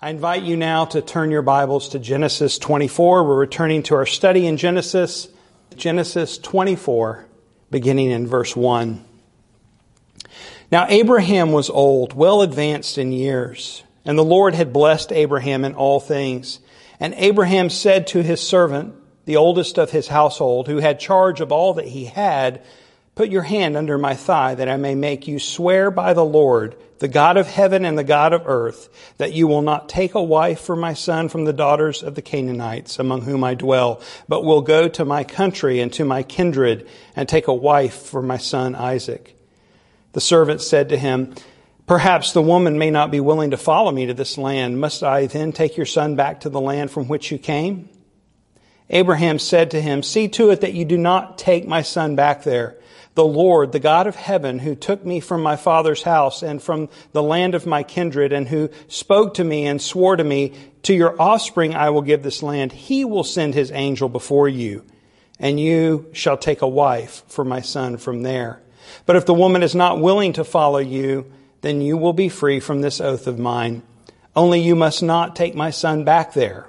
[0.00, 3.24] I invite you now to turn your Bibles to Genesis 24.
[3.24, 5.26] We're returning to our study in Genesis,
[5.74, 7.26] Genesis 24,
[7.72, 9.04] beginning in verse 1.
[10.70, 15.74] Now Abraham was old, well advanced in years, and the Lord had blessed Abraham in
[15.74, 16.60] all things.
[17.00, 18.94] And Abraham said to his servant,
[19.24, 22.62] the oldest of his household, who had charge of all that he had,
[23.18, 26.76] Put your hand under my thigh that I may make you swear by the Lord,
[27.00, 30.22] the God of heaven and the God of earth, that you will not take a
[30.22, 34.44] wife for my son from the daughters of the Canaanites among whom I dwell, but
[34.44, 36.86] will go to my country and to my kindred
[37.16, 39.36] and take a wife for my son Isaac.
[40.12, 41.34] The servant said to him,
[41.88, 44.80] Perhaps the woman may not be willing to follow me to this land.
[44.80, 47.88] Must I then take your son back to the land from which you came?
[48.88, 52.44] Abraham said to him, See to it that you do not take my son back
[52.44, 52.76] there
[53.18, 56.88] the Lord, the God of heaven, who took me from my father's house and from
[57.10, 60.52] the land of my kindred, and who spoke to me and swore to me,
[60.84, 62.70] To your offspring I will give this land.
[62.70, 64.84] He will send his angel before you,
[65.40, 68.62] and you shall take a wife for my son from there.
[69.04, 71.26] But if the woman is not willing to follow you,
[71.62, 73.82] then you will be free from this oath of mine.
[74.36, 76.68] Only you must not take my son back there.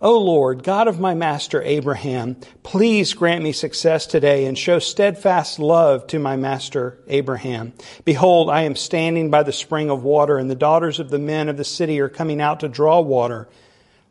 [0.00, 5.60] O Lord, God of my master Abraham, please grant me success today and show steadfast
[5.60, 7.72] love to my master Abraham.
[8.04, 11.48] Behold, I am standing by the spring of water, and the daughters of the men
[11.48, 13.48] of the city are coming out to draw water.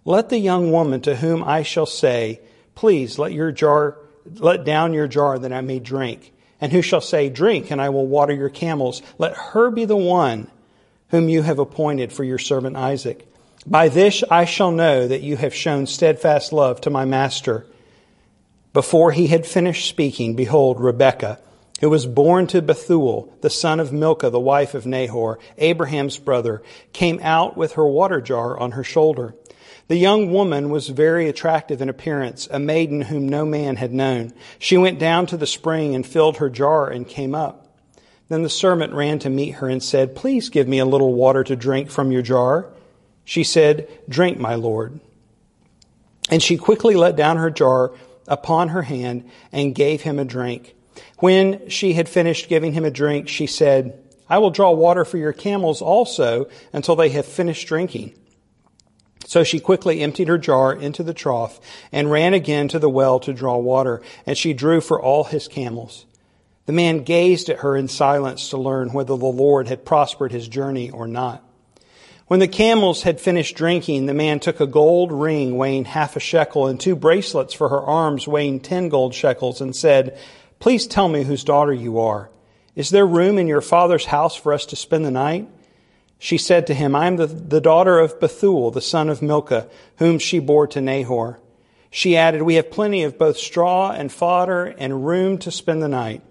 [0.05, 2.39] Let the young woman to whom I shall say,
[2.75, 3.97] Please let your jar,
[4.37, 6.31] let down your jar that I may drink.
[6.61, 9.01] And who shall say, Drink, and I will water your camels.
[9.17, 10.49] Let her be the one
[11.09, 13.27] whom you have appointed for your servant Isaac.
[13.65, 17.65] By this I shall know that you have shown steadfast love to my master.
[18.73, 21.39] Before he had finished speaking, behold, Rebekah,
[21.79, 26.61] who was born to Bethuel, the son of Milcah, the wife of Nahor, Abraham's brother,
[26.91, 29.35] came out with her water jar on her shoulder.
[29.87, 34.33] The young woman was very attractive in appearance, a maiden whom no man had known.
[34.59, 37.67] She went down to the spring and filled her jar and came up.
[38.29, 41.43] Then the servant ran to meet her and said, Please give me a little water
[41.43, 42.72] to drink from your jar.
[43.25, 44.99] She said, Drink, my Lord.
[46.29, 47.91] And she quickly let down her jar
[48.27, 50.75] upon her hand and gave him a drink.
[51.19, 55.17] When she had finished giving him a drink, she said, I will draw water for
[55.17, 58.15] your camels also until they have finished drinking.
[59.25, 61.59] So she quickly emptied her jar into the trough
[61.91, 65.47] and ran again to the well to draw water, and she drew for all his
[65.47, 66.05] camels.
[66.65, 70.47] The man gazed at her in silence to learn whether the Lord had prospered his
[70.47, 71.43] journey or not.
[72.27, 76.21] When the camels had finished drinking, the man took a gold ring weighing half a
[76.21, 80.17] shekel and two bracelets for her arms weighing ten gold shekels and said,
[80.59, 82.29] Please tell me whose daughter you are.
[82.75, 85.49] Is there room in your father's house for us to spend the night?
[86.17, 89.67] She said to him, I am the, the daughter of Bethuel, the son of Milcah,
[89.97, 91.41] whom she bore to Nahor.
[91.91, 95.89] She added, We have plenty of both straw and fodder and room to spend the
[95.89, 96.21] night.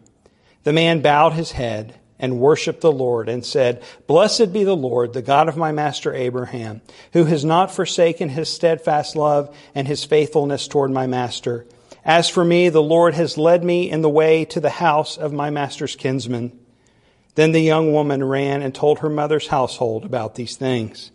[0.64, 5.12] The man bowed his head and worshiped the Lord and said, Blessed be the Lord,
[5.12, 6.80] the God of my master Abraham,
[7.12, 11.66] who has not forsaken his steadfast love and his faithfulness toward my master.
[12.04, 15.32] As for me, the Lord has led me in the way to the house of
[15.32, 16.56] my master's kinsman.
[17.34, 21.10] Then the young woman ran and told her mother's household about these things.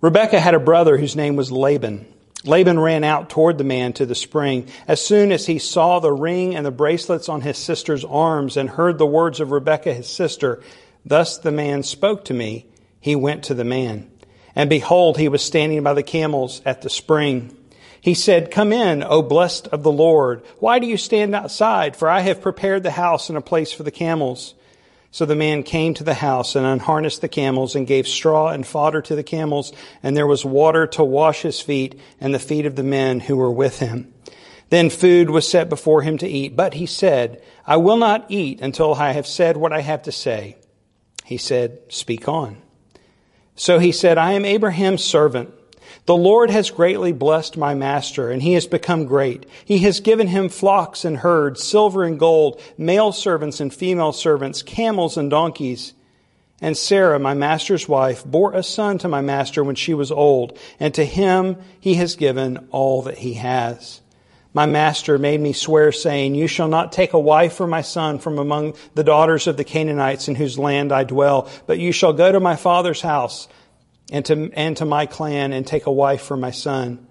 [0.00, 2.06] Rebekah had a brother whose name was Laban.
[2.44, 4.68] Laban ran out toward the man to the spring.
[4.86, 8.68] As soon as he saw the ring and the bracelets on his sister's arms and
[8.68, 10.62] heard the words of Rebekah his sister,
[11.06, 12.66] Thus the man spoke to me,
[13.00, 14.10] he went to the man.
[14.54, 17.56] And behold, he was standing by the camels at the spring.
[18.00, 20.42] He said, Come in, O blessed of the Lord.
[20.58, 21.96] Why do you stand outside?
[21.96, 24.54] For I have prepared the house and a place for the camels.
[25.14, 28.66] So the man came to the house and unharnessed the camels and gave straw and
[28.66, 29.72] fodder to the camels,
[30.02, 33.36] and there was water to wash his feet and the feet of the men who
[33.36, 34.12] were with him.
[34.70, 38.60] Then food was set before him to eat, but he said, I will not eat
[38.60, 40.56] until I have said what I have to say.
[41.24, 42.56] He said, Speak on.
[43.54, 45.54] So he said, I am Abraham's servant.
[46.06, 49.46] The Lord has greatly blessed my master, and he has become great.
[49.64, 54.62] He has given him flocks and herds, silver and gold, male servants and female servants,
[54.62, 55.94] camels and donkeys.
[56.60, 60.58] And Sarah, my master's wife, bore a son to my master when she was old,
[60.78, 64.00] and to him he has given all that he has.
[64.54, 68.20] My master made me swear, saying, You shall not take a wife for my son
[68.20, 72.12] from among the daughters of the Canaanites in whose land I dwell, but you shall
[72.12, 73.48] go to my father's house
[74.10, 77.06] and to, and to my clan and take a wife for my son.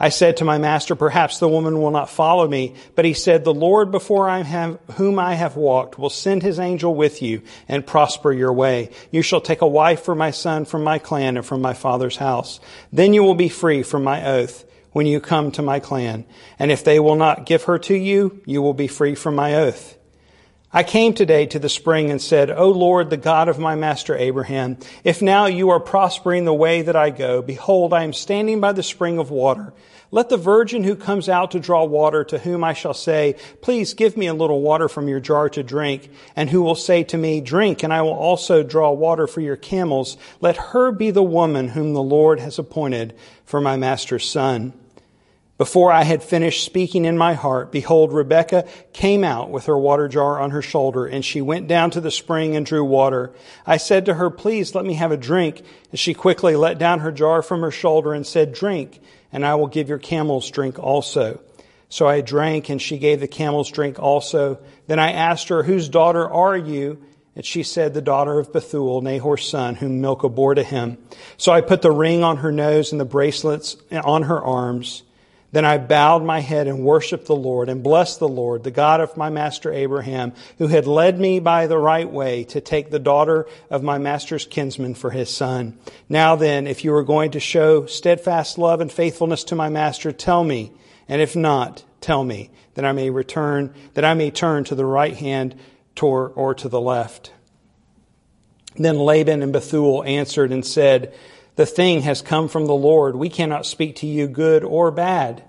[0.00, 2.74] I said to my master, perhaps the woman will not follow me.
[2.94, 6.60] But he said, the Lord before I have, whom I have walked will send his
[6.60, 8.90] angel with you and prosper your way.
[9.10, 12.16] You shall take a wife for my son from my clan and from my father's
[12.16, 12.60] house.
[12.92, 16.26] Then you will be free from my oath when you come to my clan.
[16.60, 19.56] And if they will not give her to you, you will be free from my
[19.56, 19.97] oath.
[20.70, 24.14] I came today to the spring and said, O Lord, the God of my master
[24.14, 28.60] Abraham, if now you are prospering the way that I go, behold, I am standing
[28.60, 29.72] by the spring of water.
[30.10, 33.94] Let the virgin who comes out to draw water, to whom I shall say, Please
[33.94, 37.16] give me a little water from your jar to drink, and who will say to
[37.16, 41.22] me, Drink, and I will also draw water for your camels, let her be the
[41.22, 43.14] woman whom the Lord has appointed
[43.46, 44.74] for my master's son.
[45.58, 50.06] Before I had finished speaking in my heart, behold, Rebekah came out with her water
[50.06, 53.32] jar on her shoulder, and she went down to the spring and drew water.
[53.66, 55.62] I said to her, Please let me have a drink.
[55.90, 59.00] And she quickly let down her jar from her shoulder and said, Drink,
[59.32, 61.40] and I will give your camels drink also.
[61.88, 64.60] So I drank, and she gave the camels drink also.
[64.86, 67.02] Then I asked her, Whose daughter are you?
[67.34, 70.98] And she said, The daughter of Bethuel, Nahor's son, whom Milcah bore to him.
[71.36, 75.02] So I put the ring on her nose and the bracelets on her arms.
[75.50, 79.00] Then I bowed my head and worshiped the Lord and blessed the Lord, the God
[79.00, 82.98] of my master Abraham, who had led me by the right way to take the
[82.98, 85.78] daughter of my master's kinsman for his son.
[86.08, 90.12] Now then, if you are going to show steadfast love and faithfulness to my master,
[90.12, 90.70] tell me,
[91.08, 94.84] and if not, tell me, that I may return, that I may turn to the
[94.84, 95.54] right hand
[96.00, 97.32] or to the left.
[98.76, 101.12] Then Laban and Bethuel answered and said,
[101.58, 103.16] the thing has come from the Lord.
[103.16, 105.42] We cannot speak to you good or bad.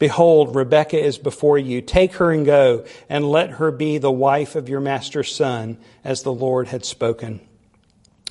[0.00, 1.80] Behold, Rebekah is before you.
[1.80, 6.24] Take her and go, and let her be the wife of your master's son, as
[6.24, 7.38] the Lord had spoken.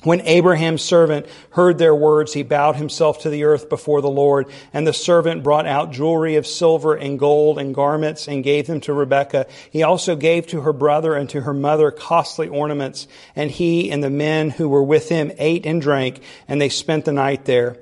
[0.04, 4.46] When Abraham's servant heard their words, he bowed himself to the earth before the Lord.
[4.72, 8.80] And the servant brought out jewelry of silver and gold and garments and gave them
[8.82, 9.46] to Rebekah.
[9.70, 13.08] He also gave to her brother and to her mother costly ornaments.
[13.34, 17.04] And he and the men who were with him ate and drank, and they spent
[17.04, 17.76] the night there.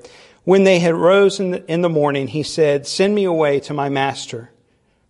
[0.44, 3.74] When they had rose in the, in the morning, he said, Send me away to
[3.74, 4.50] my master.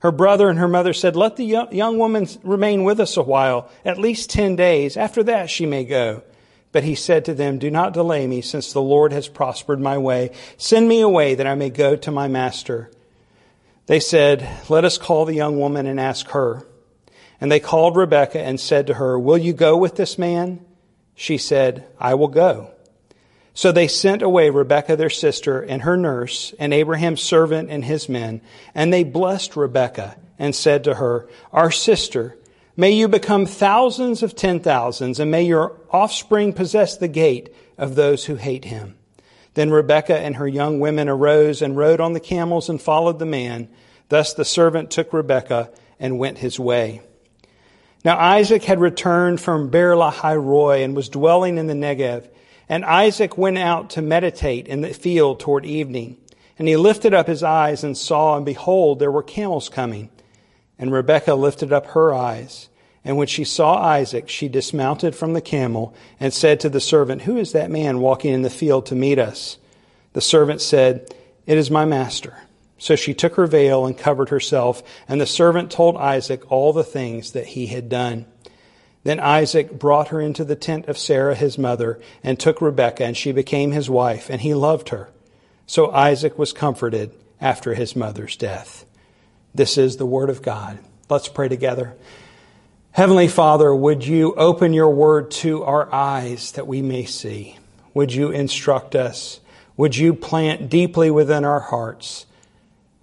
[0.00, 3.22] Her brother and her mother said, Let the young, young woman remain with us a
[3.22, 4.96] while, at least ten days.
[4.96, 6.22] After that she may go.
[6.76, 9.96] But he said to them, Do not delay me, since the Lord has prospered my
[9.96, 10.32] way.
[10.58, 12.90] Send me away that I may go to my master.
[13.86, 16.66] They said, Let us call the young woman and ask her.
[17.40, 20.66] And they called Rebekah and said to her, Will you go with this man?
[21.14, 22.72] She said, I will go.
[23.54, 28.06] So they sent away Rebekah their sister and her nurse and Abraham's servant and his
[28.06, 28.42] men.
[28.74, 32.36] And they blessed Rebekah and said to her, Our sister,
[32.78, 37.94] May you become thousands of ten thousands, and may your offspring possess the gate of
[37.94, 38.96] those who hate him.
[39.54, 43.24] Then Rebekah and her young women arose and rode on the camels and followed the
[43.24, 43.68] man.
[44.10, 47.00] Thus the servant took Rebekah and went his way.
[48.04, 52.28] Now Isaac had returned from Beer Lahai Roi and was dwelling in the Negev.
[52.68, 56.18] And Isaac went out to meditate in the field toward evening.
[56.58, 60.10] And he lifted up his eyes and saw, and behold, there were camels coming.
[60.78, 62.68] And Rebekah lifted up her eyes.
[63.04, 67.22] And when she saw Isaac, she dismounted from the camel and said to the servant,
[67.22, 69.58] Who is that man walking in the field to meet us?
[70.12, 71.14] The servant said,
[71.46, 72.36] It is my master.
[72.78, 76.84] So she took her veil and covered herself, and the servant told Isaac all the
[76.84, 78.26] things that he had done.
[79.04, 83.16] Then Isaac brought her into the tent of Sarah his mother, and took Rebekah, and
[83.16, 85.10] she became his wife, and he loved her.
[85.66, 88.85] So Isaac was comforted after his mother's death.
[89.56, 90.78] This is the word of God.
[91.08, 91.94] Let's pray together.
[92.92, 97.58] Heavenly Father, would you open your word to our eyes that we may see?
[97.94, 99.40] Would you instruct us?
[99.78, 102.26] Would you plant deeply within our hearts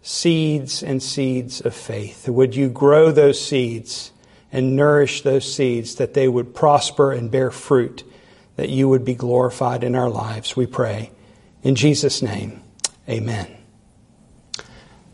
[0.03, 2.27] seeds and seeds of faith?
[2.27, 4.11] Would you grow those seeds
[4.51, 8.03] and nourish those seeds that they would prosper and bear fruit,
[8.57, 10.55] that you would be glorified in our lives?
[10.55, 11.11] We pray.
[11.63, 12.61] In Jesus' name,
[13.09, 13.62] amen.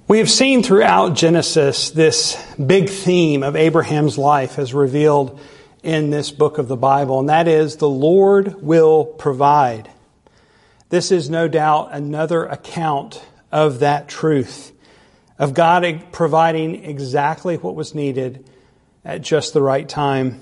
[0.10, 5.40] We have seen throughout Genesis this big theme of Abraham's life as revealed
[5.84, 9.88] in this book of the Bible, and that is the Lord will provide.
[10.90, 14.72] This is no doubt another account of that truth,
[15.38, 18.50] of God providing exactly what was needed
[19.06, 20.42] at just the right time.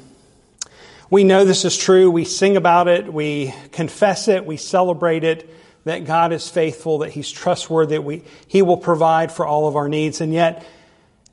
[1.09, 2.09] We know this is true.
[2.09, 3.11] We sing about it.
[3.11, 4.45] We confess it.
[4.45, 9.31] We celebrate it that God is faithful, that He's trustworthy, that we, He will provide
[9.31, 10.21] for all of our needs.
[10.21, 10.65] And yet,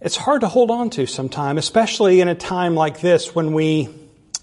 [0.01, 3.89] it's hard to hold on to sometimes, especially in a time like this when we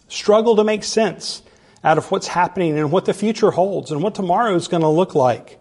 [0.08, 1.44] struggle to make sense
[1.84, 4.90] out of what's happening and what the future holds and what tomorrow is going to
[4.90, 5.60] look like.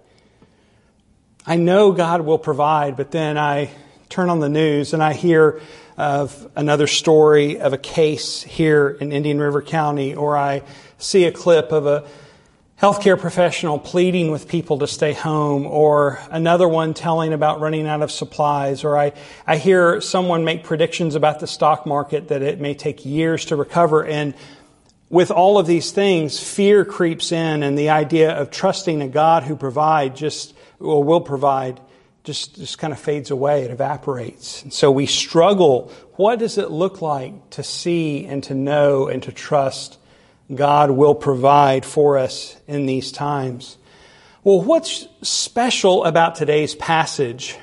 [1.47, 3.70] I know God will provide, but then I
[4.09, 5.61] turn on the news and I hear
[5.97, 10.62] of another story of a case here in Indian River County, or I
[10.99, 12.06] see a clip of a
[12.80, 18.00] healthcare professional pleading with people to stay home, or another one telling about running out
[18.00, 19.12] of supplies, or I,
[19.46, 23.56] I hear someone make predictions about the stock market that it may take years to
[23.56, 24.02] recover.
[24.02, 24.32] And
[25.10, 29.42] with all of these things, fear creeps in, and the idea of trusting a God
[29.42, 31.78] who provide just or will provide
[32.25, 34.62] just, just kind of fades away, it evaporates.
[34.62, 35.92] And so we struggle.
[36.16, 39.99] What does it look like to see and to know and to trust
[40.54, 43.76] God will provide for us in these times?
[44.42, 47.57] Well, what's special about today's passage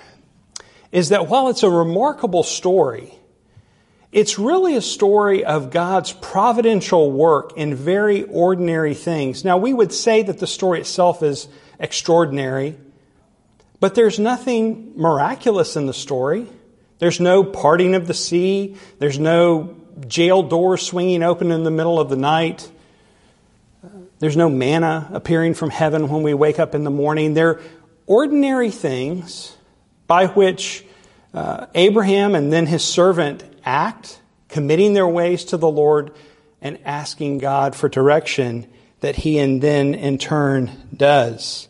[0.92, 3.14] is that while it's a remarkable story,
[4.12, 9.44] it's really a story of God's providential work in very ordinary things.
[9.44, 11.48] Now, we would say that the story itself is
[11.80, 12.78] extraordinary.
[13.80, 16.48] But there's nothing miraculous in the story.
[17.00, 18.76] There's no parting of the sea.
[18.98, 19.76] There's no
[20.08, 22.72] jail door swinging open in the middle of the night.
[24.20, 27.34] There's no manna appearing from heaven when we wake up in the morning.
[27.34, 27.60] They're
[28.06, 29.56] ordinary things
[30.08, 30.86] by which
[31.34, 34.20] uh, Abraham and then his servant act,
[34.50, 36.12] committing their ways to the Lord
[36.62, 38.68] and asking God for direction
[39.02, 41.68] that he and then in turn does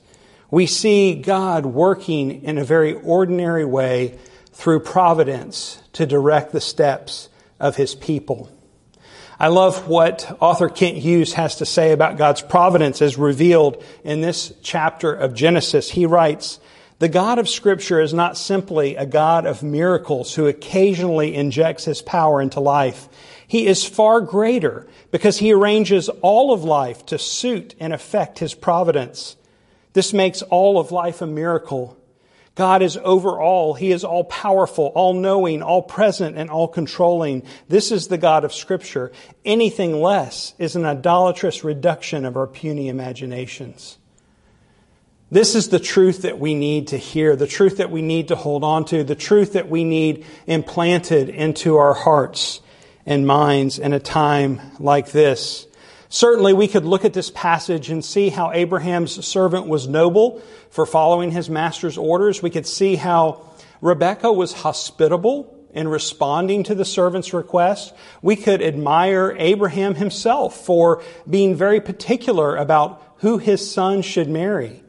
[0.50, 4.18] we see God working in a very ordinary way
[4.54, 8.50] through providence to direct the steps of his people.
[9.40, 14.22] I love what author Kent Hughes has to say about God's providence as revealed in
[14.22, 15.92] this chapter of Genesis.
[15.92, 16.60] He writes,
[17.00, 22.02] the God of Scripture is not simply a God of miracles who occasionally injects his
[22.02, 23.08] power into life.
[23.48, 28.56] He is far greater because he arranges all of life to suit and affect his
[28.56, 29.36] providence.
[29.94, 31.97] This makes all of life a miracle.
[32.58, 33.76] God is over all.
[33.76, 37.44] He is all powerful, all knowing, all present, and all controlling.
[37.70, 39.12] This is the God of Scripture.
[39.46, 44.00] Anything less is an idolatrous reduction of our puny imaginations.
[45.30, 48.36] This is the truth that we need to hear, the truth that we need to
[48.36, 52.62] hold on to, the truth that we need implanted into our hearts
[53.06, 55.67] and minds in a time like this.
[56.10, 60.86] Certainly, we could look at this passage and see how Abraham's servant was noble for
[60.86, 62.42] following his master's orders.
[62.42, 63.42] We could see how
[63.82, 67.94] Rebekah was hospitable in responding to the servant's request.
[68.22, 74.84] We could admire Abraham himself for being very particular about who his son should marry.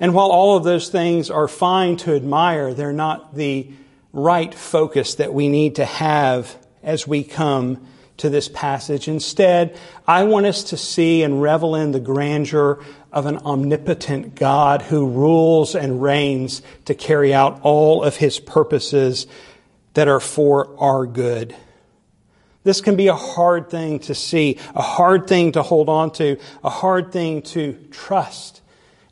[0.00, 3.70] And while all of those things are fine to admire, they're not the
[4.12, 7.86] right focus that we need to have as we come
[8.18, 9.08] to this passage.
[9.08, 14.82] Instead, I want us to see and revel in the grandeur of an omnipotent God
[14.82, 19.26] who rules and reigns to carry out all of his purposes
[19.94, 21.56] that are for our good.
[22.62, 26.38] This can be a hard thing to see, a hard thing to hold on to,
[26.62, 28.62] a hard thing to trust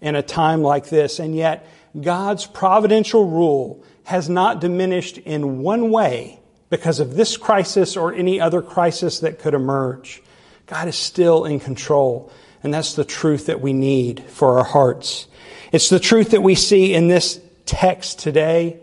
[0.01, 1.19] in a time like this.
[1.19, 1.69] And yet,
[2.01, 6.41] God's providential rule has not diminished in one way
[6.73, 10.23] because of this crisis or any other crisis that could emerge.
[10.65, 12.33] God is still in control.
[12.63, 15.27] And that's the truth that we need for our hearts.
[15.71, 18.81] It's the truth that we see in this text today.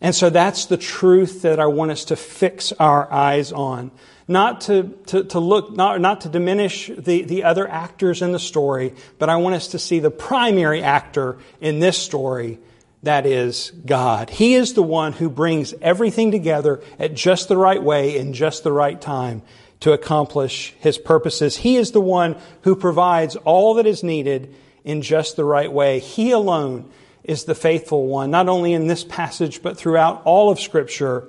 [0.00, 3.92] And so that's the truth that I want us to fix our eyes on.
[4.26, 8.40] Not to, to, to look, not, not to diminish the, the other actors in the
[8.40, 12.58] story, but I want us to see the primary actor in this story,
[13.04, 14.30] that is God.
[14.30, 18.64] He is the one who brings everything together at just the right way in just
[18.64, 19.42] the right time
[19.80, 21.56] to accomplish his purposes.
[21.56, 25.98] He is the one who provides all that is needed in just the right way.
[25.98, 26.90] He alone
[27.22, 31.28] is the faithful one, not only in this passage, but throughout all of Scripture,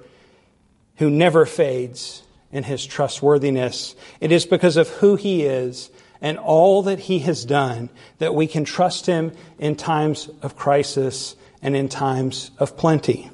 [0.98, 3.96] who never fades in his trustworthiness.
[4.22, 5.90] It is because of who he is
[6.22, 7.90] and all that he has done
[8.20, 13.28] that we can trust him in times of crisis and in times of plenty.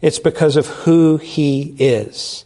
[0.00, 2.44] It's because of who He is.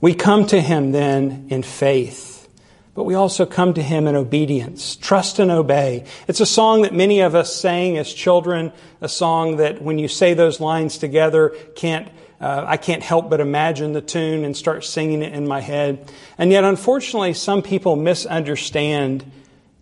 [0.00, 2.48] We come to Him then in faith,
[2.94, 4.94] but we also come to Him in obedience.
[4.94, 6.04] Trust and obey.
[6.28, 10.06] It's a song that many of us sang as children, a song that when you
[10.06, 12.08] say those lines together, can't,
[12.40, 16.08] uh, I can't help but imagine the tune and start singing it in my head.
[16.38, 19.24] And yet, unfortunately, some people misunderstand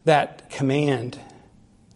[0.06, 1.18] that command.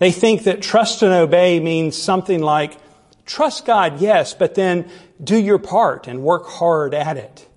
[0.05, 2.77] They think that trust and obey means something like,
[3.25, 4.91] trust God, yes, but then
[5.23, 7.49] do your part and work hard at it.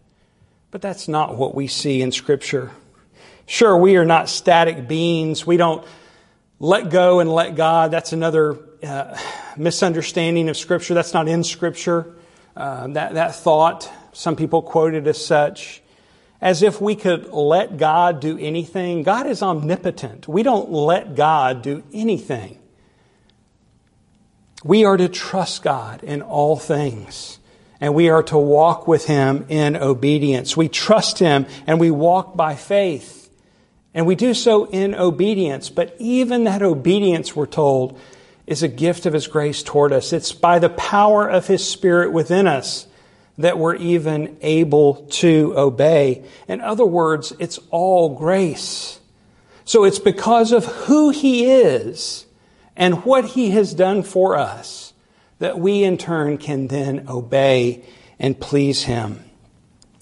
[0.71, 2.71] But that's not what we see in Scripture.
[3.47, 5.45] Sure, we are not static beings.
[5.45, 5.85] We don't
[6.57, 7.91] let go and let God.
[7.91, 9.17] That's another uh,
[9.57, 10.93] misunderstanding of Scripture.
[10.93, 12.15] That's not in Scripture.
[12.55, 15.81] Uh, that, that thought, some people quote it as such,
[16.41, 19.03] as if we could let God do anything.
[19.03, 20.27] God is omnipotent.
[20.27, 22.59] We don't let God do anything.
[24.63, 27.39] We are to trust God in all things
[27.79, 30.57] and we are to walk with Him in obedience.
[30.57, 33.29] We trust Him and we walk by faith.
[33.93, 35.69] And we do so in obedience.
[35.69, 37.99] But even that obedience, we're told,
[38.45, 40.13] is a gift of His grace toward us.
[40.13, 42.86] It's by the power of His Spirit within us
[43.37, 46.23] that we're even able to obey.
[46.47, 48.99] In other words, it's all grace.
[49.65, 52.25] So it's because of who He is
[52.75, 54.93] and what He has done for us
[55.39, 57.83] that we in turn can then obey
[58.17, 59.23] and please Him.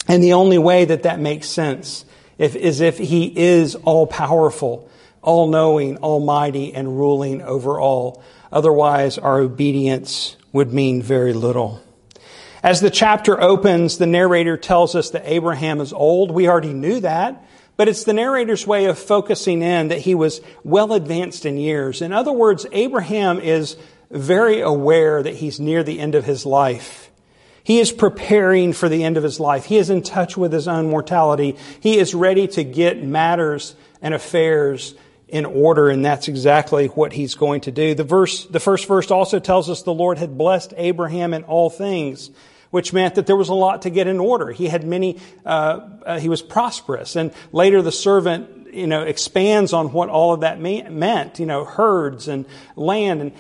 [0.08, 2.06] And the only way that that makes sense
[2.38, 4.90] if, as if he is all powerful,
[5.22, 8.24] all knowing, almighty, and ruling over all.
[8.52, 11.82] Otherwise, our obedience would mean very little.
[12.66, 16.32] As the chapter opens, the narrator tells us that Abraham is old.
[16.32, 17.46] We already knew that,
[17.78, 22.02] but it's the narrator's way of focusing in that he was well advanced in years.
[22.02, 23.78] In other words, Abraham is
[24.10, 27.12] very aware that he's near the end of his life.
[27.64, 29.66] He is preparing for the end of his life.
[29.66, 31.58] He is in touch with his own mortality.
[31.82, 34.96] He is ready to get matters and affairs
[35.28, 37.94] in order, and that's exactly what he's going to do.
[37.94, 41.70] The verse, the first verse also tells us the Lord had blessed Abraham in all
[41.70, 42.32] things,
[42.76, 44.52] which meant that there was a lot to get in order.
[44.52, 47.16] He had many, uh, uh, he was prosperous.
[47.16, 51.64] And later the servant, you know, expands on what all of that meant, you know,
[51.64, 53.22] herds and land.
[53.22, 53.32] And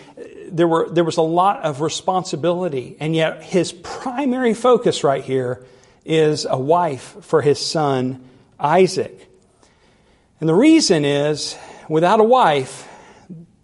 [0.48, 5.65] there, were, there was a lot of responsibility, and yet his primary focus right here
[6.06, 8.24] is a wife for his son
[8.58, 9.30] Isaac.
[10.39, 11.58] And the reason is
[11.89, 12.88] without a wife,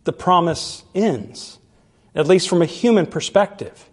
[0.04, 1.60] the promise ends,
[2.14, 3.88] at least from a human perspective.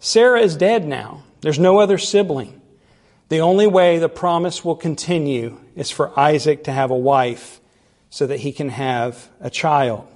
[0.00, 2.60] Sarah is dead now, there's no other sibling.
[3.28, 7.60] The only way the promise will continue is for Isaac to have a wife
[8.08, 10.08] so that he can have a child.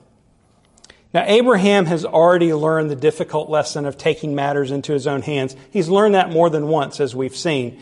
[1.12, 5.54] Now, Abraham has already learned the difficult lesson of taking matters into his own hands.
[5.70, 7.80] He's learned that more than once, as we've seen.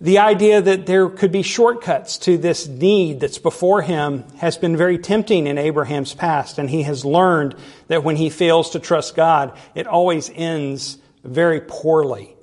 [0.00, 4.76] The idea that there could be shortcuts to this need that's before him has been
[4.76, 7.56] very tempting in Abraham's past, and he has learned
[7.88, 12.36] that when he fails to trust God, it always ends very poorly.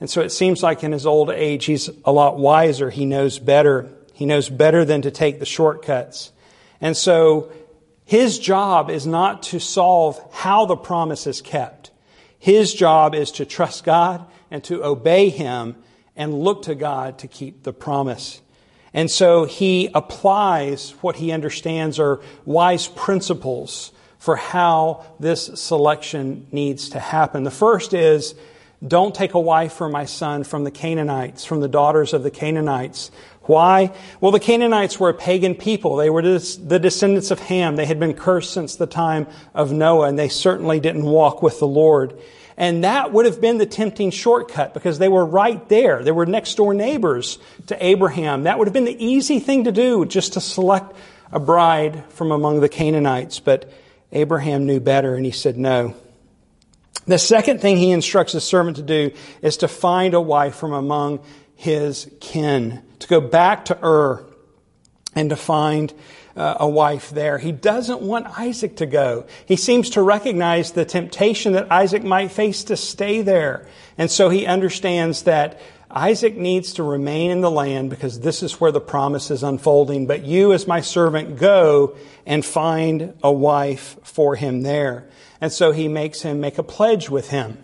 [0.00, 2.90] And so it seems like in his old age, he's a lot wiser.
[2.90, 3.90] He knows better.
[4.12, 6.32] He knows better than to take the shortcuts.
[6.80, 7.50] And so
[8.04, 11.90] his job is not to solve how the promise is kept.
[12.38, 15.74] His job is to trust God and to obey Him
[16.14, 18.40] and look to God to keep the promise.
[18.94, 23.92] And so he applies what he understands are wise principles
[24.26, 27.44] for how this selection needs to happen.
[27.44, 28.34] The first is
[28.84, 32.30] don't take a wife for my son from the Canaanites, from the daughters of the
[32.32, 33.12] Canaanites.
[33.42, 33.92] Why?
[34.20, 35.94] Well, the Canaanites were a pagan people.
[35.94, 37.76] They were the descendants of Ham.
[37.76, 41.60] They had been cursed since the time of Noah, and they certainly didn't walk with
[41.60, 42.18] the Lord.
[42.56, 46.02] And that would have been the tempting shortcut because they were right there.
[46.02, 48.42] They were next door neighbors to Abraham.
[48.42, 50.96] That would have been the easy thing to do, just to select
[51.30, 53.38] a bride from among the Canaanites.
[53.38, 53.70] But
[54.12, 55.94] Abraham knew better, and he said no.
[57.06, 60.72] The second thing he instructs his servant to do is to find a wife from
[60.72, 61.20] among
[61.54, 64.26] his kin, to go back to Ur
[65.14, 65.92] and to find
[66.36, 67.38] uh, a wife there.
[67.38, 69.26] He doesn't want Isaac to go.
[69.46, 73.66] He seems to recognize the temptation that Isaac might face to stay there.
[73.96, 78.60] And so he understands that Isaac needs to remain in the land because this is
[78.60, 80.06] where the promise is unfolding.
[80.06, 85.08] But you, as my servant, go and find a wife for him there.
[85.40, 87.62] And so he makes him make a pledge with him.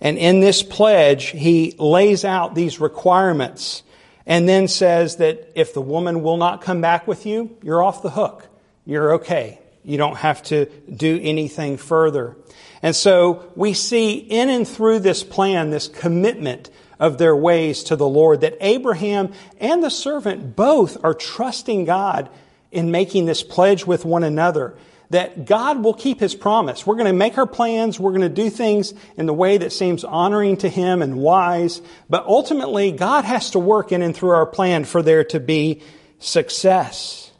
[0.00, 3.82] And in this pledge, he lays out these requirements
[4.26, 8.02] and then says that if the woman will not come back with you, you're off
[8.02, 8.48] the hook.
[8.84, 9.58] You're okay.
[9.84, 12.36] You don't have to do anything further.
[12.82, 16.70] And so we see in and through this plan, this commitment
[17.02, 18.42] of their ways to the Lord.
[18.42, 22.30] That Abraham and the servant both are trusting God
[22.70, 24.74] in making this pledge with one another
[25.10, 26.86] that God will keep his promise.
[26.86, 28.00] We're going to make our plans.
[28.00, 31.82] We're going to do things in the way that seems honoring to him and wise.
[32.08, 35.82] But ultimately, God has to work in and through our plan for there to be
[36.18, 37.30] success.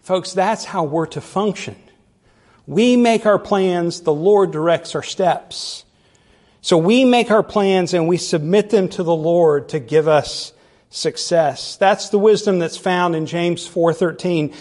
[0.00, 1.76] Folks, that's how we're to function.
[2.66, 5.84] We make our plans, the Lord directs our steps.
[6.62, 10.52] So we make our plans and we submit them to the Lord to give us
[10.90, 11.76] success.
[11.76, 14.52] That's the wisdom that's found in James 4:13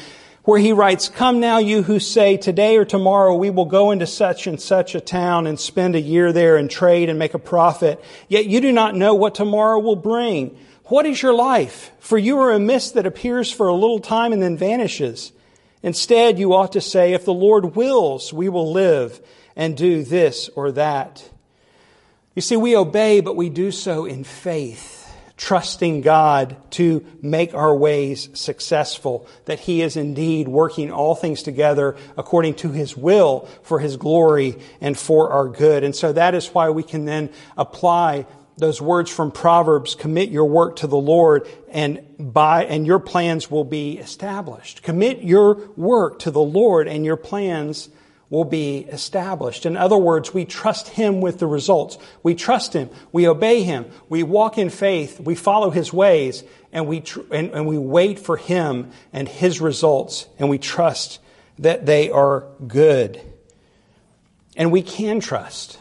[0.49, 4.07] where he writes, Come now, you who say, Today or tomorrow we will go into
[4.07, 7.39] such and such a town and spend a year there and trade and make a
[7.39, 8.03] profit.
[8.27, 10.57] Yet you do not know what tomorrow will bring.
[10.85, 11.91] What is your life?
[11.99, 15.31] For you are a mist that appears for a little time and then vanishes.
[15.83, 19.21] Instead, you ought to say, If the Lord wills, we will live
[19.55, 21.29] and do this or that.
[22.35, 24.99] You see, we obey, but we do so in faith
[25.39, 31.95] trusting God to make our ways successful, that He is indeed working all things together
[32.17, 35.85] according to His will for His glory and for our good.
[35.85, 38.25] And so that is why we can then apply
[38.57, 43.49] those words from Proverbs, commit your work to the Lord and by, and your plans
[43.49, 44.83] will be established.
[44.83, 47.87] Commit your work to the Lord and your plans
[48.29, 49.65] will be established.
[49.65, 51.97] In other words, we trust Him with the results.
[52.21, 52.89] We trust Him.
[53.11, 53.85] We obey Him.
[54.07, 55.19] We walk in faith.
[55.19, 59.61] We follow His ways and we, tr- and, and we wait for Him and His
[59.61, 61.19] results and we trust
[61.57, 63.19] that they are good.
[64.55, 65.79] And we can trust.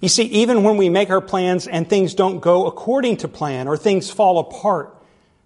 [0.00, 3.68] You see, even when we make our plans and things don't go according to plan
[3.68, 4.94] or things fall apart,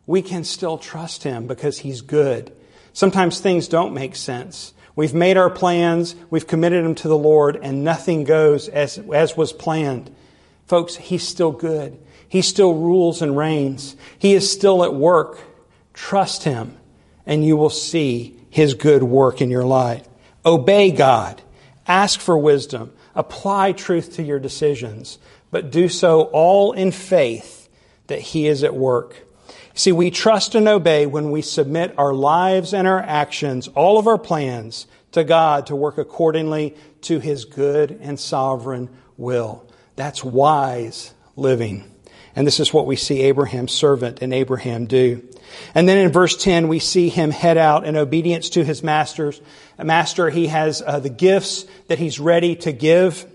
[0.07, 2.53] we can still trust Him because He's good.
[2.93, 4.73] Sometimes things don't make sense.
[4.99, 9.37] We've made our plans, we've committed them to the Lord, and nothing goes as, as
[9.37, 10.13] was planned.
[10.67, 11.97] Folks, He's still good.
[12.29, 13.95] He still rules and reigns.
[14.19, 15.39] He is still at work.
[15.95, 16.77] Trust Him,
[17.25, 20.05] and you will see His good work in your life.
[20.45, 21.43] Obey God.
[21.87, 22.93] Ask for wisdom.
[23.15, 25.21] Apply truth to your decisions,
[25.53, 27.69] but do so all in faith
[28.09, 29.28] that He is at work.
[29.79, 34.09] See, we trust and obey when we submit our lives and our actions, all of
[34.09, 39.65] our plans, to God to work accordingly to His good and sovereign will.
[39.95, 41.89] That's wise living.
[42.35, 45.23] And this is what we see Abraham's servant and Abraham do.
[45.77, 49.41] And then in verse 10, we see him head out in obedience to his masters.
[49.81, 53.27] Master, he has uh, the gifts that he's ready to give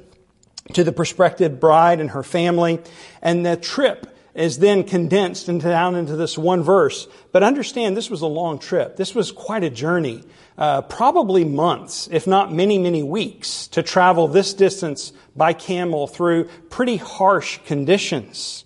[0.73, 2.81] to the prospective bride and her family.
[3.21, 7.07] And the trip is then condensed into, down into this one verse.
[7.31, 8.95] But understand this was a long trip.
[8.95, 10.23] This was quite a journey.
[10.57, 16.45] Uh, probably months, if not many, many weeks, to travel this distance by camel through
[16.69, 18.65] pretty harsh conditions.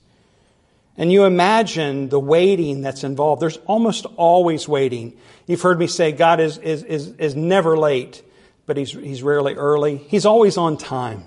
[0.98, 3.42] And you imagine the waiting that's involved.
[3.42, 5.18] There's almost always waiting.
[5.46, 8.24] You've heard me say God is, is, is, is never late,
[8.66, 9.98] but he's, he's rarely early.
[9.98, 11.26] He's always on time.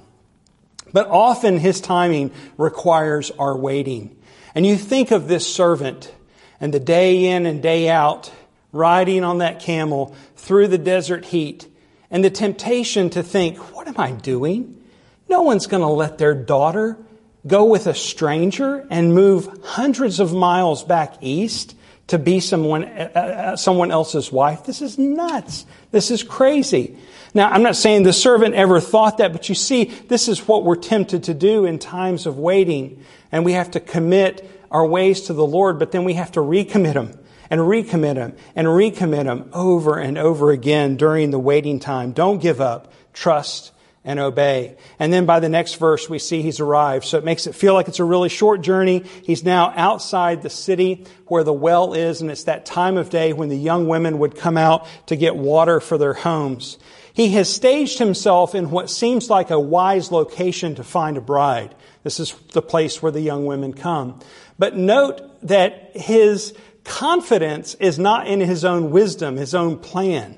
[0.92, 4.16] But often his timing requires our waiting.
[4.54, 6.12] And you think of this servant
[6.60, 8.32] and the day in and day out
[8.72, 11.66] riding on that camel through the desert heat
[12.10, 14.82] and the temptation to think, what am I doing?
[15.28, 16.98] No one's going to let their daughter
[17.46, 21.76] go with a stranger and move hundreds of miles back east
[22.08, 24.64] to be someone, uh, uh someone else's wife.
[24.64, 25.64] This is nuts.
[25.92, 26.96] This is crazy.
[27.32, 30.64] Now, I'm not saying the servant ever thought that, but you see, this is what
[30.64, 33.04] we're tempted to do in times of waiting.
[33.33, 36.40] And we have to commit our ways to the Lord, but then we have to
[36.40, 37.19] recommit them
[37.51, 42.12] and recommit them and recommit them over and over again during the waiting time.
[42.12, 42.93] Don't give up.
[43.12, 43.73] Trust
[44.05, 44.77] and obey.
[44.99, 47.05] And then by the next verse, we see he's arrived.
[47.05, 49.05] So it makes it feel like it's a really short journey.
[49.25, 53.33] He's now outside the city where the well is, and it's that time of day
[53.33, 56.79] when the young women would come out to get water for their homes.
[57.12, 61.75] He has staged himself in what seems like a wise location to find a bride.
[62.02, 64.20] This is the place where the young women come.
[64.58, 70.36] But note that his confidence is not in his own wisdom, his own plan.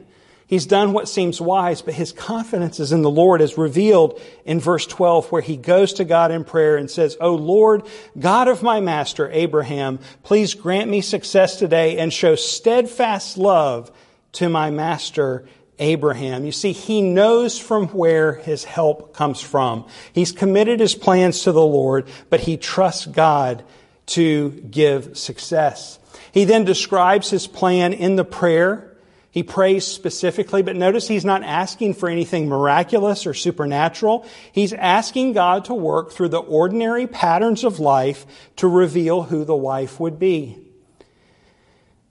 [0.53, 4.61] He's done what seems wise, but his confidence is in the Lord as revealed in
[4.61, 7.85] verse 12 where he goes to God in prayer and says, O Lord,
[8.19, 13.91] God of my master Abraham, please grant me success today and show steadfast love
[14.33, 15.47] to my master
[15.79, 16.45] Abraham.
[16.45, 19.87] You see, he knows from where his help comes from.
[20.13, 23.65] He's committed his plans to the Lord, but he trusts God
[24.07, 25.99] to give success.
[26.33, 28.89] He then describes his plan in the prayer
[29.33, 34.27] He prays specifically, but notice he's not asking for anything miraculous or supernatural.
[34.53, 39.57] He's asking God to work through the ordinary patterns of life to reveal who the
[39.57, 40.59] wife would be.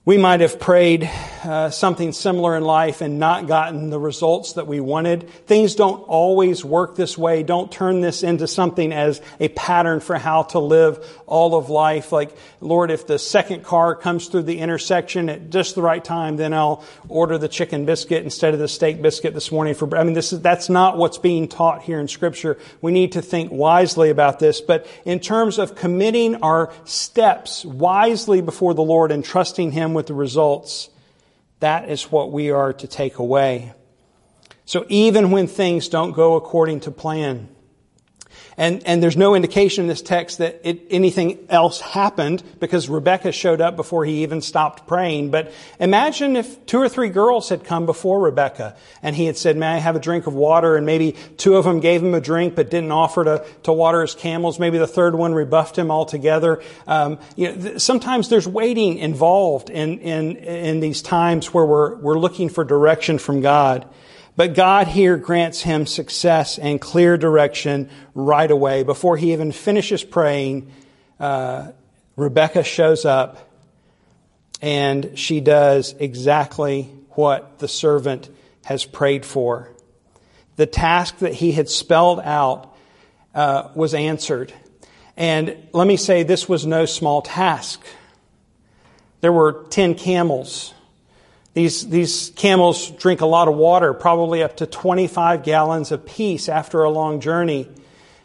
[0.03, 1.11] We might have prayed
[1.43, 5.29] uh, something similar in life and not gotten the results that we wanted.
[5.47, 7.41] Things don't always work this way.
[7.41, 12.11] Don't turn this into something as a pattern for how to live all of life.
[12.11, 16.37] Like, Lord, if the second car comes through the intersection at just the right time,
[16.37, 20.03] then I'll order the chicken biscuit instead of the steak biscuit this morning for, I
[20.03, 22.57] mean, this is, that's not what's being taught here in scripture.
[22.81, 24.61] We need to think wisely about this.
[24.61, 30.05] But in terms of committing our steps wisely before the Lord and trusting Him with
[30.05, 30.90] the results,
[31.61, 33.73] that is what we are to take away.
[34.65, 37.49] So even when things don't go according to plan,
[38.57, 43.31] and, and there's no indication in this text that it, anything else happened because Rebecca
[43.31, 45.31] showed up before he even stopped praying.
[45.31, 49.57] But imagine if two or three girls had come before Rebecca and he had said,
[49.57, 50.75] may I have a drink of water?
[50.75, 54.01] And maybe two of them gave him a drink but didn't offer to, to water
[54.01, 54.59] his camels.
[54.59, 56.61] Maybe the third one rebuffed him altogether.
[56.87, 61.95] Um, you know, th- sometimes there's waiting involved in, in, in these times where we're,
[61.95, 63.87] we're looking for direction from God.
[64.35, 68.83] But God here grants him success and clear direction right away.
[68.83, 70.71] Before he even finishes praying,
[71.19, 71.71] uh,
[72.15, 73.49] Rebecca shows up
[74.61, 78.29] and she does exactly what the servant
[78.63, 79.69] has prayed for.
[80.55, 82.75] The task that he had spelled out
[83.33, 84.53] uh, was answered.
[85.17, 87.81] And let me say, this was no small task.
[89.21, 90.73] There were 10 camels
[91.53, 96.83] these, these camels drink a lot of water, probably up to 25 gallons apiece after
[96.83, 97.67] a long journey.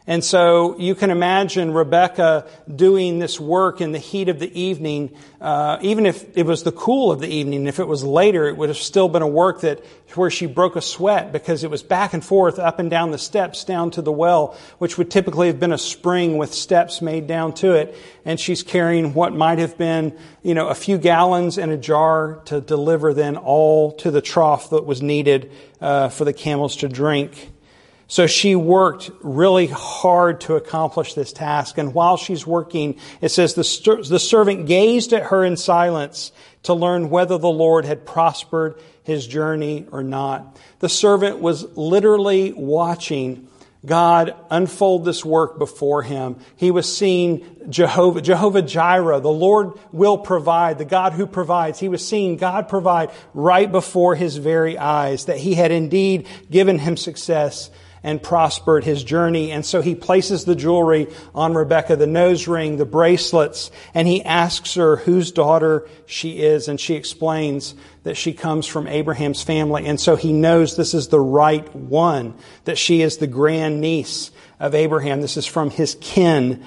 [0.09, 5.17] And so you can imagine Rebecca doing this work in the heat of the evening,
[5.41, 7.67] uh, even if it was the cool of the evening.
[7.67, 10.77] If it was later, it would have still been a work that where she broke
[10.77, 14.03] a sweat because it was back and forth up and down the steps down to
[14.03, 17.97] the well, which would typically have been a spring with steps made down to it.
[18.25, 22.43] And she's carrying what might have been, you know, a few gallons in a jar
[22.47, 26.89] to deliver then all to the trough that was needed uh, for the camels to
[26.89, 27.51] drink.
[28.09, 31.77] So she worked really hard to accomplish this task.
[31.77, 36.31] And while she's working, it says the, the servant gazed at her in silence
[36.65, 40.57] to learn whether the Lord had prospered his journey or not.
[40.79, 43.49] The servant was literally watching
[43.85, 46.37] God unfold this work before him.
[46.57, 51.79] He was seeing Jehovah, Jehovah Jireh, the Lord will provide, the God who provides.
[51.79, 56.81] He was seeing God provide right before his very eyes, that he had indeed given
[56.81, 57.71] him success
[58.07, 59.51] and prospered his journey.
[59.51, 64.25] And so he places the jewelry on Rebecca, the nose ring, the bracelets, and he
[64.25, 66.69] asks her whose daughter she is.
[66.69, 69.87] And she explains that she comes from Abraham's family.
[69.87, 74.31] And so he knows this is the right one, that she is the grand niece
[74.61, 75.21] of Abraham.
[75.21, 76.63] This is from his kin.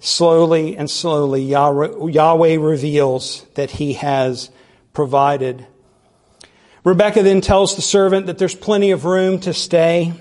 [0.00, 4.50] Slowly and slowly, Yahweh reveals that he has
[4.92, 5.64] provided.
[6.82, 10.12] Rebecca then tells the servant that there's plenty of room to stay.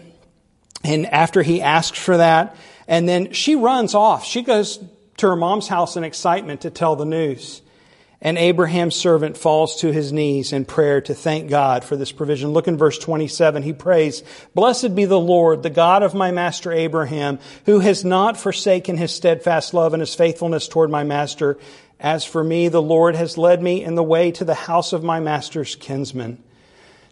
[0.83, 2.55] And after he asks for that,
[2.87, 4.25] and then she runs off.
[4.25, 4.79] She goes
[5.17, 7.61] to her mom's house in excitement to tell the news.
[8.23, 12.51] And Abraham's servant falls to his knees in prayer to thank God for this provision.
[12.51, 13.63] Look in verse 27.
[13.63, 18.37] He prays, Blessed be the Lord, the God of my master Abraham, who has not
[18.37, 21.57] forsaken his steadfast love and his faithfulness toward my master.
[21.99, 25.03] As for me, the Lord has led me in the way to the house of
[25.03, 26.43] my master's kinsman.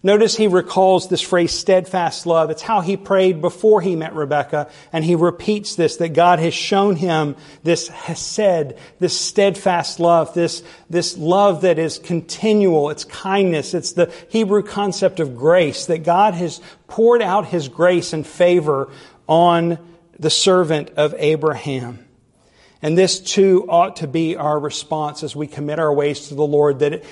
[0.01, 2.49] Notice he recalls this phrase, steadfast love.
[2.49, 6.53] It's how he prayed before he met Rebecca, and he repeats this, that God has
[6.53, 13.73] shown him this hesed, this steadfast love, this, this love that is continual, it's kindness,
[13.73, 18.89] it's the Hebrew concept of grace, that God has poured out his grace and favor
[19.27, 19.79] on
[20.17, 22.05] the servant of Abraham.
[22.81, 26.47] And this too ought to be our response as we commit our ways to the
[26.47, 27.03] Lord, that,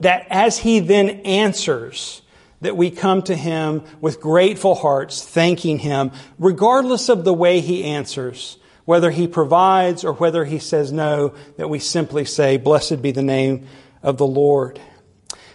[0.00, 2.21] that as he then answers,
[2.62, 7.84] that we come to Him with grateful hearts, thanking Him, regardless of the way He
[7.84, 13.10] answers, whether He provides or whether He says no, that we simply say, Blessed be
[13.10, 13.66] the name
[14.02, 14.80] of the Lord.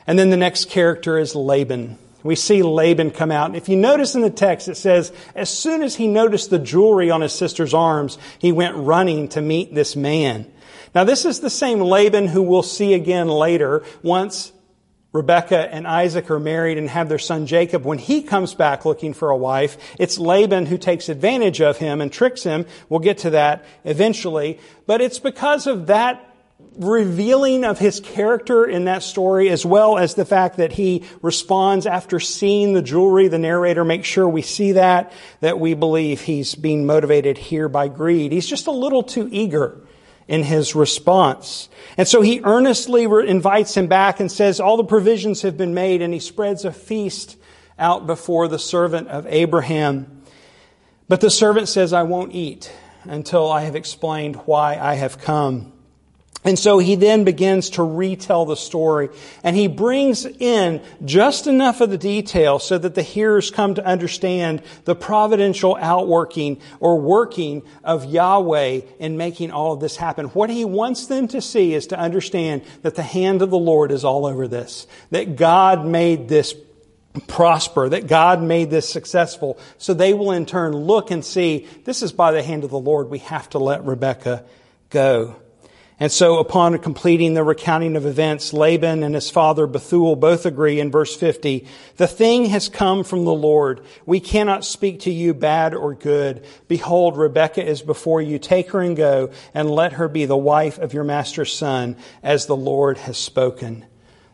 [0.05, 1.97] And then the next character is Laban.
[2.23, 3.55] We see Laban come out.
[3.55, 7.09] If you notice in the text, it says, as soon as he noticed the jewelry
[7.09, 10.51] on his sister's arms, he went running to meet this man.
[10.95, 14.51] Now, this is the same Laban who we'll see again later once
[15.17, 17.84] Rebecca and Isaac are married and have their son Jacob.
[17.84, 22.01] When he comes back looking for a wife, it's Laban who takes advantage of him
[22.01, 22.67] and tricks him.
[22.88, 24.60] We'll get to that eventually.
[24.86, 26.23] But it's because of that
[26.77, 31.88] revealing of his character in that story, as well as the fact that he responds
[31.88, 33.27] after seeing the jewelry.
[33.27, 37.88] The narrator makes sure we see that, that we believe he's being motivated here by
[37.88, 38.32] greed.
[38.32, 39.82] He's just a little too eager
[40.27, 41.69] in his response.
[41.97, 46.01] And so he earnestly invites him back and says, all the provisions have been made,
[46.01, 47.37] and he spreads a feast
[47.79, 50.23] out before the servant of Abraham.
[51.07, 52.71] But the servant says, I won't eat
[53.05, 55.71] until I have explained why I have come.
[56.47, 59.10] And so he then begins to retell the story
[59.43, 63.86] and he brings in just enough of the detail so that the hearers come to
[63.86, 70.27] understand the providential outworking or working of Yahweh in making all of this happen.
[70.27, 73.91] What he wants them to see is to understand that the hand of the Lord
[73.91, 76.55] is all over this, that God made this
[77.27, 79.60] prosper, that God made this successful.
[79.79, 82.79] So they will in turn look and see, this is by the hand of the
[82.79, 83.10] Lord.
[83.10, 84.45] We have to let Rebecca
[84.89, 85.36] go.
[85.99, 90.79] And so upon completing the recounting of events, Laban and his father Bethuel both agree
[90.79, 93.81] in verse 50, the thing has come from the Lord.
[94.05, 96.45] We cannot speak to you bad or good.
[96.67, 98.38] Behold, Rebekah is before you.
[98.38, 102.45] Take her and go and let her be the wife of your master's son as
[102.45, 103.83] the Lord has spoken.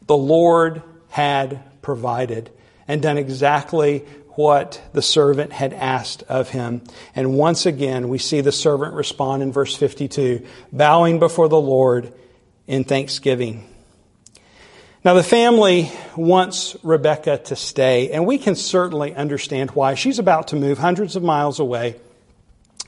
[0.07, 2.49] The Lord had provided
[2.89, 6.81] and done exactly what the servant had asked of him.
[7.15, 12.13] And once again, we see the servant respond in verse 52, bowing before the Lord
[12.67, 13.69] in thanksgiving.
[15.05, 19.95] Now, the family wants Rebecca to stay, and we can certainly understand why.
[19.95, 21.99] She's about to move hundreds of miles away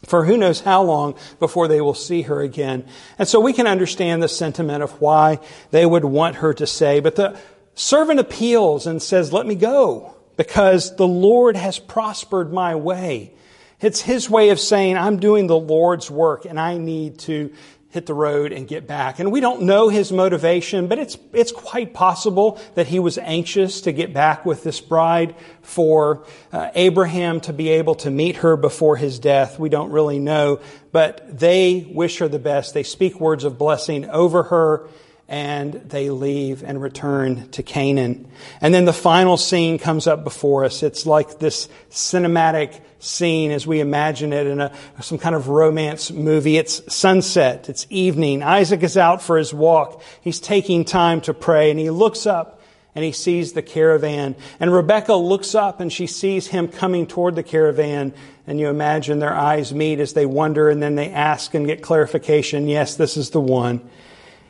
[0.05, 2.85] for who knows how long before they will see her again.
[3.17, 5.39] And so we can understand the sentiment of why
[5.71, 6.99] they would want her to stay.
[6.99, 7.37] But the
[7.73, 13.33] servant appeals and says, Let me go because the Lord has prospered my way.
[13.81, 17.51] It's his way of saying, I'm doing the Lord's work and I need to
[17.95, 19.19] hit the road and get back.
[19.19, 23.81] And we don't know his motivation, but it's, it's quite possible that he was anxious
[23.81, 28.57] to get back with this bride for uh, Abraham to be able to meet her
[28.57, 29.57] before his death.
[29.57, 30.59] We don't really know,
[30.91, 32.73] but they wish her the best.
[32.73, 34.89] They speak words of blessing over her
[35.27, 38.27] and they leave and return to Canaan.
[38.61, 40.83] And then the final scene comes up before us.
[40.83, 46.11] It's like this cinematic scene as we imagine it in a, some kind of romance
[46.11, 46.57] movie.
[46.57, 47.69] It's sunset.
[47.69, 48.43] It's evening.
[48.43, 50.01] Isaac is out for his walk.
[50.21, 52.61] He's taking time to pray and he looks up
[52.93, 54.35] and he sees the caravan.
[54.59, 58.13] And Rebecca looks up and she sees him coming toward the caravan.
[58.47, 61.81] And you imagine their eyes meet as they wonder and then they ask and get
[61.81, 62.67] clarification.
[62.67, 63.81] Yes, this is the one.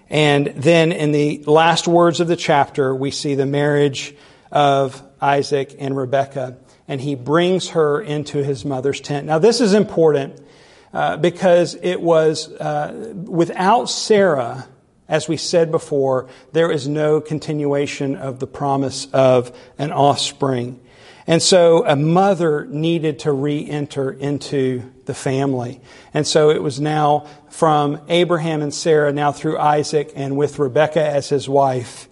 [0.09, 4.15] And then in the last words of the chapter, we see the marriage
[4.51, 9.25] of Isaac and Rebekah, and he brings her into his mother's tent.
[9.25, 10.39] Now, this is important
[10.93, 14.67] uh, because it was uh, without Sarah,
[15.09, 20.79] as we said before, there is no continuation of the promise of an offspring.
[21.27, 25.81] And so a mother needed to re-enter into the family.
[26.13, 31.05] And so it was now from Abraham and Sarah, now through Isaac and with Rebekah
[31.05, 32.09] as his wife,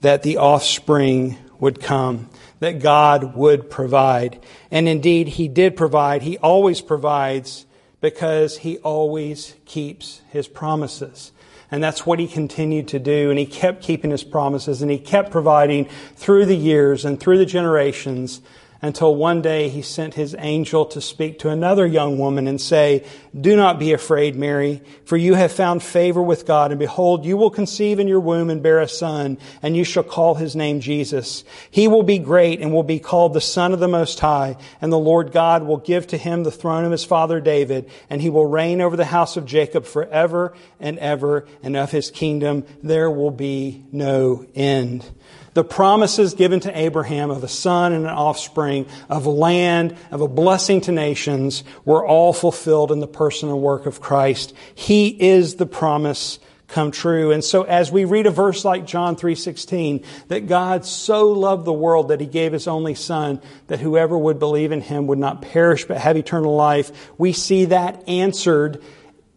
[0.00, 2.28] that the offspring would come,
[2.58, 4.44] that God would provide.
[4.70, 6.22] And indeed, he did provide.
[6.22, 7.66] He always provides
[8.00, 11.32] because he always keeps his promises.
[11.70, 13.30] And that's what he continued to do.
[13.30, 17.38] And he kept keeping his promises and he kept providing through the years and through
[17.38, 18.42] the generations
[18.82, 23.04] until one day he sent his angel to speak to another young woman and say,
[23.40, 27.36] Do not be afraid, Mary, for you have found favor with God, and behold, you
[27.36, 30.80] will conceive in your womb and bear a son, and you shall call his name
[30.80, 31.44] Jesus.
[31.70, 34.92] He will be great and will be called the Son of the Most High, and
[34.92, 38.30] the Lord God will give to him the throne of his father David, and he
[38.30, 43.08] will reign over the house of Jacob forever and ever, and of his kingdom there
[43.08, 45.08] will be no end.
[45.54, 50.28] The promises given to Abraham of a son and an offspring, of land, of a
[50.28, 54.54] blessing to nations, were all fulfilled in the person and work of Christ.
[54.74, 56.38] He is the promise
[56.72, 57.30] come true.
[57.30, 61.72] And so as we read a verse like John 3:16 that God so loved the
[61.72, 65.42] world that he gave his only son that whoever would believe in him would not
[65.42, 68.82] perish but have eternal life, we see that answered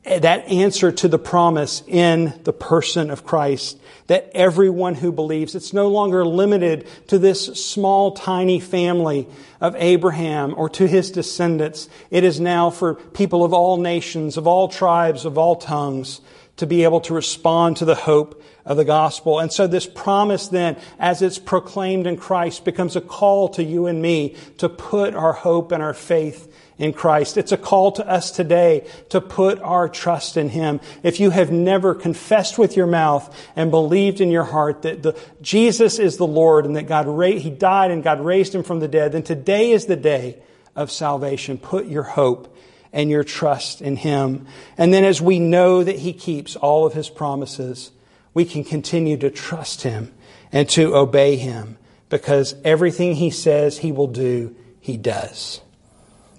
[0.05, 5.73] that answer to the promise in the person of Christ that everyone who believes, it's
[5.73, 9.27] no longer limited to this small, tiny family
[9.59, 11.89] of Abraham or to his descendants.
[12.11, 16.21] It is now for people of all nations, of all tribes, of all tongues
[16.57, 19.39] to be able to respond to the hope of the gospel.
[19.39, 23.87] And so this promise then, as it's proclaimed in Christ, becomes a call to you
[23.87, 27.37] and me to put our hope and our faith in Christ.
[27.37, 30.81] It's a call to us today to put our trust in Him.
[31.03, 35.17] If you have never confessed with your mouth and believed in your heart that the,
[35.41, 38.79] Jesus is the Lord and that God ra- He died and God raised Him from
[38.79, 40.37] the dead, then today is the day
[40.75, 41.57] of salvation.
[41.57, 42.54] Put your hope
[42.95, 44.47] and your trust in Him.
[44.77, 47.91] And then as we know that He keeps all of His promises,
[48.33, 50.13] we can continue to trust Him
[50.51, 51.77] and to obey Him
[52.09, 55.59] because everything He says He will do, He does.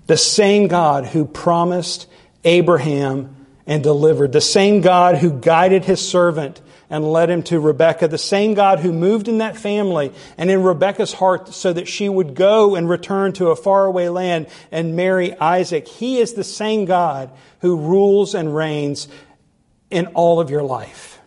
[0.06, 2.08] The same God who promised
[2.42, 8.08] Abraham and delivered, the same God who guided His servant and led him to Rebekah,
[8.08, 12.08] the same God who moved in that family and in Rebekah's heart so that she
[12.08, 15.88] would go and return to a faraway land and marry Isaac.
[15.88, 17.30] He is the same God
[17.60, 19.08] who rules and reigns
[19.90, 21.18] in all of your life.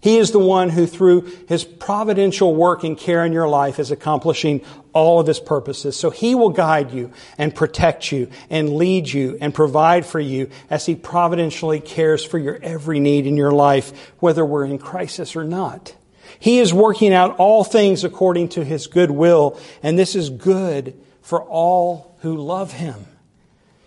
[0.00, 3.90] He is the one who, through his providential work and care in your life, is
[3.90, 4.64] accomplishing
[4.96, 5.94] all of his purposes.
[5.94, 10.48] So he will guide you and protect you and lead you and provide for you
[10.70, 15.36] as he providentially cares for your every need in your life, whether we're in crisis
[15.36, 15.94] or not.
[16.38, 20.98] He is working out all things according to his good will, and this is good
[21.20, 23.06] for all who love him.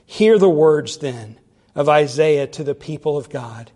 [0.06, 1.40] Hear the words then
[1.74, 3.72] of Isaiah to the people of God.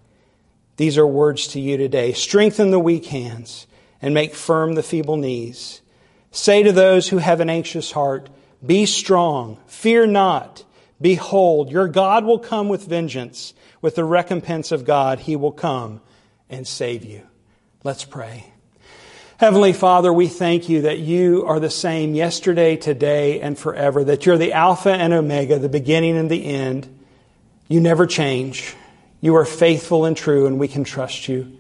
[0.77, 2.13] These are words to you today.
[2.13, 3.65] Strengthen the weak hands
[4.03, 5.81] and make firm the feeble knees.
[6.33, 8.27] Say to those who have an anxious heart,
[8.65, 10.65] Be strong, fear not.
[10.99, 13.53] Behold, your God will come with vengeance.
[13.81, 16.01] With the recompense of God, he will come
[16.49, 17.21] and save you.
[17.83, 18.45] Let's pray.
[19.37, 24.25] Heavenly Father, we thank you that you are the same yesterday, today, and forever, that
[24.25, 26.87] you're the Alpha and Omega, the beginning and the end.
[27.67, 28.75] You never change.
[29.21, 31.59] You are faithful and true, and we can trust you.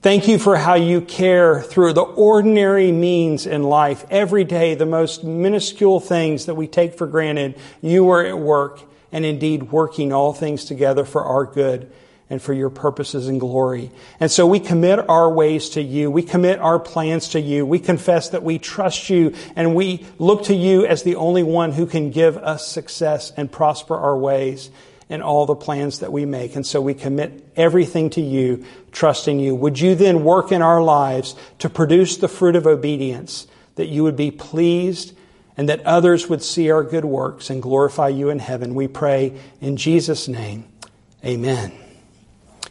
[0.00, 4.04] Thank you for how you care through the ordinary means in life.
[4.10, 8.80] Every day, the most minuscule things that we take for granted, you are at work
[9.10, 11.90] and indeed working all things together for our good
[12.30, 13.90] and for your purposes and glory.
[14.20, 16.12] And so we commit our ways to you.
[16.12, 17.66] We commit our plans to you.
[17.66, 21.72] We confess that we trust you and we look to you as the only one
[21.72, 24.70] who can give us success and prosper our ways
[25.08, 26.54] in all the plans that we make.
[26.54, 29.54] And so we commit everything to you, trusting you.
[29.54, 33.46] Would you then work in our lives to produce the fruit of obedience,
[33.76, 35.16] that you would be pleased
[35.56, 38.74] and that others would see our good works and glorify you in heaven?
[38.74, 40.64] We pray in Jesus' name.
[41.24, 41.72] Amen.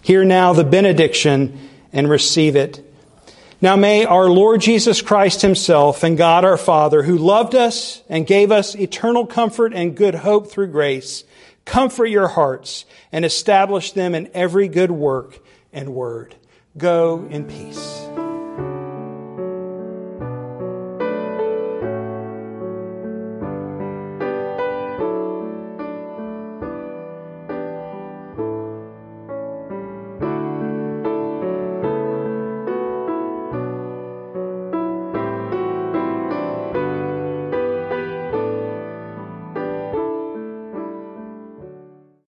[0.02, 1.60] Hear now the benediction
[1.92, 2.84] and receive it.
[3.60, 8.28] Now may our Lord Jesus Christ Himself and God our Father, who loved us and
[8.28, 11.24] gave us eternal comfort and good hope through grace,
[11.68, 15.40] Comfort your hearts and establish them in every good work
[15.74, 16.36] and word.
[16.78, 18.08] Go in peace.